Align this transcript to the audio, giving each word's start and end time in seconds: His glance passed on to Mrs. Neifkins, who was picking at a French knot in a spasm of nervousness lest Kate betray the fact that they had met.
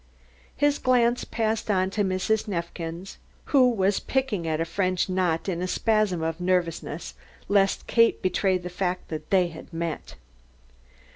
His 0.57 0.79
glance 0.79 1.25
passed 1.25 1.69
on 1.69 1.91
to 1.91 2.03
Mrs. 2.03 2.47
Neifkins, 2.47 3.17
who 3.53 3.69
was 3.69 3.99
picking 3.99 4.47
at 4.47 4.59
a 4.59 4.65
French 4.65 5.07
knot 5.07 5.47
in 5.47 5.61
a 5.61 5.67
spasm 5.67 6.23
of 6.23 6.41
nervousness 6.41 7.13
lest 7.47 7.85
Kate 7.85 8.19
betray 8.19 8.57
the 8.57 8.67
fact 8.69 9.09
that 9.09 9.29
they 9.29 9.49
had 9.49 9.71
met. 9.71 10.15